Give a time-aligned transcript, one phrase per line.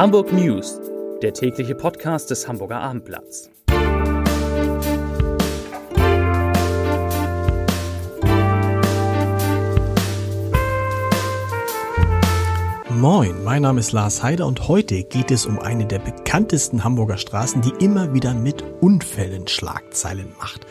[0.00, 0.80] Hamburg News,
[1.20, 3.50] der tägliche Podcast des Hamburger Abendblatts.
[12.88, 17.18] Moin, mein Name ist Lars Heider und heute geht es um eine der bekanntesten Hamburger
[17.18, 20.66] Straßen, die immer wieder mit Unfällen Schlagzeilen macht.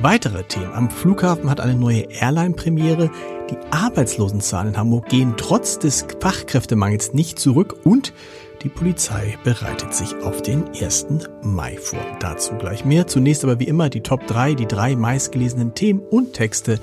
[0.00, 0.74] Weitere Themen.
[0.74, 3.10] Am Flughafen hat eine neue Airline-Premiere.
[3.52, 8.14] Die Arbeitslosenzahlen in Hamburg gehen trotz des Fachkräftemangels nicht zurück und
[8.62, 11.08] die Polizei bereitet sich auf den 1.
[11.42, 12.00] Mai vor.
[12.18, 13.06] Dazu gleich mehr.
[13.06, 16.80] Zunächst aber wie immer die Top 3, die drei meistgelesenen Themen und Texte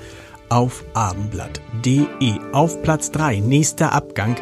[0.48, 2.04] auf abendblatt.de.
[2.52, 4.36] Auf Platz 3, nächster Abgang.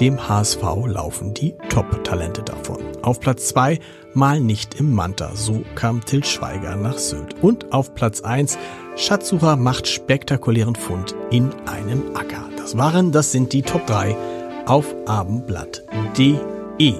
[0.00, 2.78] Dem HSV laufen die Top-Talente davon.
[3.02, 3.78] Auf Platz 2,
[4.14, 5.36] mal nicht im Manta.
[5.36, 7.34] So kam Til Schweiger nach Sylt.
[7.42, 8.56] Und auf Platz 1,
[8.96, 12.48] Schatzsucher macht spektakulären Fund in einem Acker.
[12.56, 14.16] Das waren, das sind die Top 3
[14.64, 16.94] auf abendblatt.de.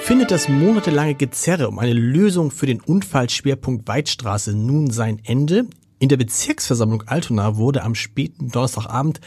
[0.00, 5.66] Findet das monatelange Gezerre um eine Lösung für den Unfallschwerpunkt Weidstraße nun sein Ende?
[6.00, 9.20] In der Bezirksversammlung Altona wurde am späten Donnerstagabend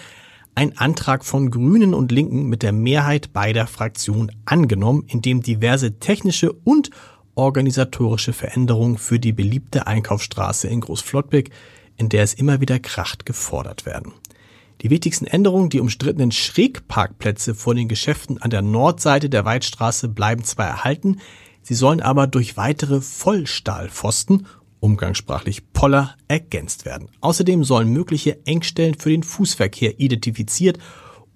[0.55, 5.99] ein Antrag von Grünen und Linken mit der Mehrheit beider Fraktionen angenommen, in dem diverse
[5.99, 6.89] technische und
[7.35, 11.49] organisatorische Veränderungen für die beliebte Einkaufsstraße in Großflottbeck,
[11.97, 14.13] in der es immer wieder kracht, gefordert werden.
[14.81, 20.43] Die wichtigsten Änderungen, die umstrittenen Schrägparkplätze vor den Geschäften an der Nordseite der Weidstraße bleiben
[20.43, 21.19] zwar erhalten,
[21.61, 24.45] sie sollen aber durch weitere Vollstahlpfosten,
[24.83, 27.07] umgangssprachlich Poller, ergänzt werden.
[27.21, 30.77] Außerdem sollen mögliche Engstellen für den Fußverkehr identifiziert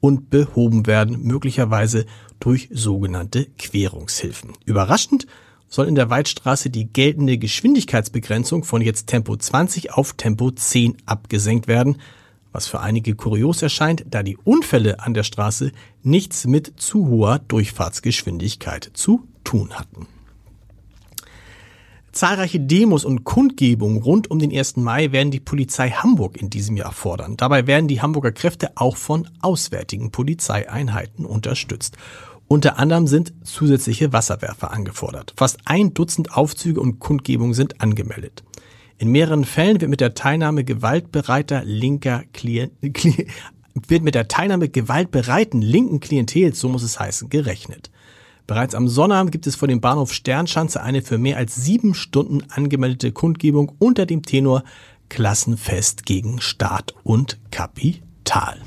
[0.02, 2.06] und behoben werden, möglicherweise
[2.42, 4.52] durch sogenannte Querungshilfen.
[4.66, 5.28] Überraschend
[5.70, 11.68] soll in der Waldstraße die geltende Geschwindigkeitsbegrenzung von jetzt Tempo 20 auf Tempo 10 abgesenkt
[11.68, 11.98] werden,
[12.52, 15.72] was für einige kurios erscheint, da die Unfälle an der Straße
[16.04, 20.08] nichts mit zu hoher Durchfahrtsgeschwindigkeit zu tun hatten.
[22.18, 24.78] Zahlreiche Demos und Kundgebungen rund um den 1.
[24.78, 27.38] Mai werden die Polizei Hamburg in diesem Jahr fordern.
[27.38, 31.96] Dabei werden die Hamburger Kräfte auch von auswärtigen Polizeieinheiten unterstützt.
[32.48, 35.36] Unter anderem sind zusätzliche Wasserwerfer angefordert.
[35.38, 38.44] Fast ein Dutzend Aufzüge und Kundgebungen sind angemeldet.
[38.98, 45.62] In mehreren Fällen wird mit der Teilnahme gewaltbereiter linker Klient, wird mit der Teilnahme gewaltbereiten
[45.62, 47.92] linken Klientels, so muss es heißen, gerechnet.
[48.48, 52.44] Bereits am Sonnabend gibt es vor dem Bahnhof Sternschanze eine für mehr als sieben Stunden
[52.50, 54.64] angemeldete Kundgebung unter dem Tenor
[55.10, 58.62] Klassenfest gegen Staat und Kapital.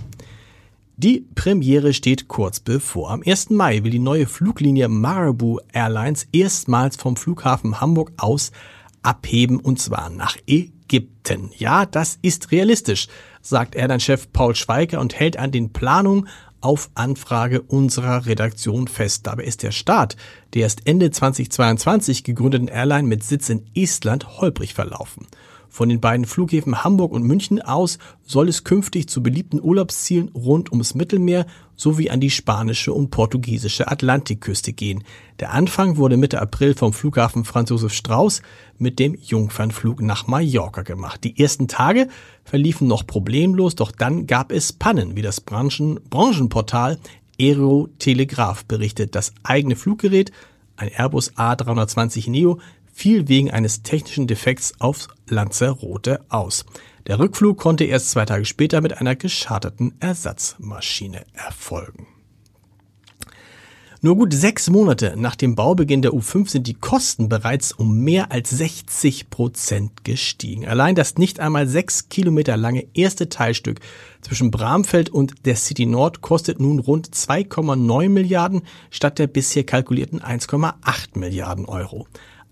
[0.99, 3.11] Die Premiere steht kurz bevor.
[3.11, 3.49] Am 1.
[3.51, 8.53] Mai will die neue Fluglinie Marabou Airlines erstmals vom Flughafen Hamburg aus
[9.03, 11.53] abheben und zwar nach Ägypten.
[11.57, 13.09] Ja, das ist realistisch,
[13.41, 16.29] sagt Airline-Chef Paul Schweiger und hält an den Planungen
[16.60, 19.26] auf Anfrage unserer Redaktion fest.
[19.26, 20.16] Dabei ist der Start
[20.54, 25.26] der erst Ende 2022 gegründeten Airline mit Sitz in Estland holprig verlaufen.
[25.70, 30.72] Von den beiden Flughäfen Hamburg und München aus soll es künftig zu beliebten Urlaubszielen rund
[30.72, 35.04] ums Mittelmeer sowie an die spanische und portugiesische Atlantikküste gehen.
[35.38, 38.42] Der Anfang wurde Mitte April vom Flughafen Franz Josef Strauß
[38.78, 41.22] mit dem Jungfernflug nach Mallorca gemacht.
[41.22, 42.08] Die ersten Tage
[42.44, 46.98] verliefen noch problemlos, doch dann gab es Pannen, wie das Branchen Branchenportal
[47.41, 49.14] Aerotelegraph berichtet.
[49.14, 50.32] Das eigene Fluggerät,
[50.76, 52.58] ein Airbus A320 Neo,
[52.93, 56.65] fiel wegen eines technischen Defekts auf Lanzarote aus.
[57.06, 62.06] Der Rückflug konnte erst zwei Tage später mit einer gescharterten Ersatzmaschine erfolgen.
[64.03, 68.33] Nur gut sechs Monate nach dem Baubeginn der U5 sind die Kosten bereits um mehr
[68.33, 70.67] als 60 Prozent gestiegen.
[70.67, 73.81] Allein das nicht einmal sechs Kilometer lange erste Teilstück
[74.23, 80.21] zwischen Bramfeld und der City Nord kostet nun rund 2,9 Milliarden statt der bisher kalkulierten
[80.23, 82.06] 1,8 Milliarden Euro.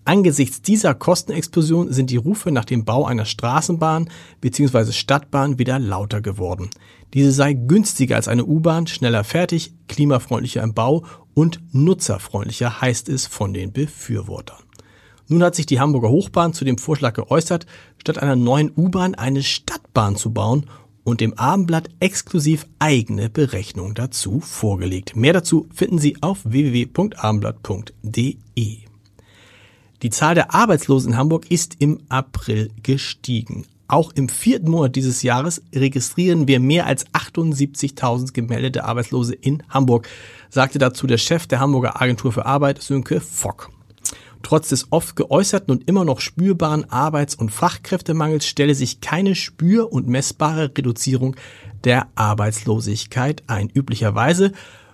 [0.09, 4.09] Angesichts dieser Kostenexplosion sind die Rufe nach dem Bau einer Straßenbahn
[4.41, 4.91] bzw.
[4.91, 6.71] Stadtbahn wieder lauter geworden.
[7.13, 11.05] Diese sei günstiger als eine U-Bahn, schneller fertig, klimafreundlicher im Bau
[11.35, 14.63] und nutzerfreundlicher, heißt es von den Befürwortern.
[15.27, 17.67] Nun hat sich die Hamburger Hochbahn zu dem Vorschlag geäußert,
[17.99, 20.65] statt einer neuen U-Bahn eine Stadtbahn zu bauen
[21.03, 25.15] und dem Abendblatt exklusiv eigene Berechnungen dazu vorgelegt.
[25.15, 28.88] Mehr dazu finden Sie auf www.abendblatt.de.
[30.01, 33.65] Die Zahl der Arbeitslosen in Hamburg ist im April gestiegen.
[33.89, 40.07] Auch im vierten Monat dieses Jahres registrieren wir mehr als 78.000 gemeldete Arbeitslose in Hamburg,
[40.49, 43.71] sagte dazu der Chef der Hamburger Agentur für Arbeit, Sönke Fock.
[44.41, 49.91] Trotz des oft geäußerten und immer noch spürbaren Arbeits- und Fachkräftemangels stelle sich keine spür-
[49.91, 51.35] und messbare Reduzierung
[51.83, 53.69] der Arbeitslosigkeit ein.
[53.69, 54.53] Üblicherweise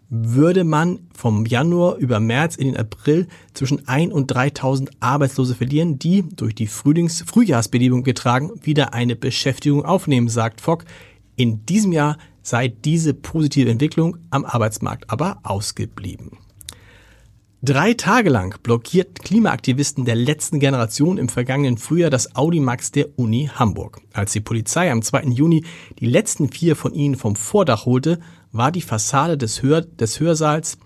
[0.10, 5.98] würde man vom Januar über März in den April zwischen 1 und 3000 Arbeitslose verlieren,
[5.98, 10.86] die durch die Frühlings Frühjahrsbelebung getragen wieder eine Beschäftigung aufnehmen, sagt Fogg.
[11.36, 16.38] In diesem Jahr sei diese positive Entwicklung am Arbeitsmarkt aber ausgeblieben.
[17.68, 23.50] Drei Tage lang blockiert Klimaaktivisten der letzten Generation im vergangenen Frühjahr das Audimax der Uni
[23.56, 24.02] Hamburg.
[24.14, 25.30] Als die Polizei am 2.
[25.30, 25.66] Juni
[25.98, 28.20] die letzten vier von ihnen vom Vordach holte,
[28.52, 30.78] war die Fassade des, Hör des Hörsaals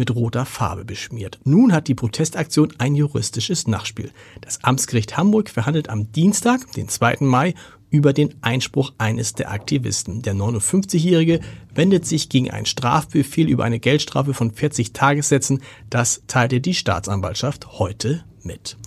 [0.00, 1.38] mit roter Farbe beschmiert.
[1.44, 4.10] Nun hat die Protestaktion ein juristisches Nachspiel.
[4.40, 7.18] Das Amtsgericht Hamburg verhandelt am Dienstag, den 2.
[7.20, 7.54] Mai,
[7.90, 10.22] über den Einspruch eines der Aktivisten.
[10.22, 11.40] Der 59-Jährige
[11.74, 15.60] wendet sich gegen einen Strafbefehl über eine Geldstrafe von 40 Tagessätzen.
[15.90, 18.78] Das teilte die Staatsanwaltschaft heute mit.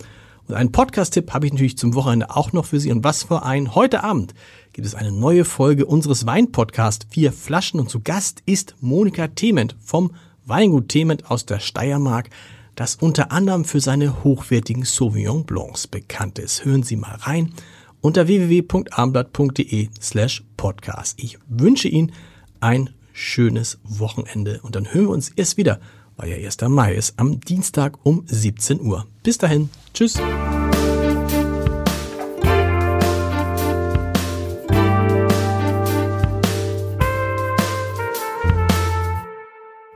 [0.48, 2.90] Und einen Podcast-Tipp habe ich natürlich zum Wochenende auch noch für Sie.
[2.90, 3.74] Und was für ein?
[3.74, 4.34] Heute Abend
[4.72, 7.78] gibt es eine neue Folge unseres Wein-Podcasts Vier Flaschen.
[7.78, 10.12] Und zu Gast ist Monika Thement vom
[10.46, 12.30] Weingut Thement aus der Steiermark,
[12.74, 16.64] das unter anderem für seine hochwertigen Sauvignon Blancs bekannt ist.
[16.64, 17.52] Hören Sie mal rein
[18.00, 21.18] unter www.armblatt.de slash podcast.
[21.22, 22.12] Ich wünsche Ihnen
[22.60, 25.80] ein schönes Wochenende und dann hören wir uns erst wieder,
[26.16, 26.60] weil ja 1.
[26.68, 29.06] Mai ist, am Dienstag um 17 Uhr.
[29.22, 29.70] Bis dahin.
[29.94, 30.20] Tschüss.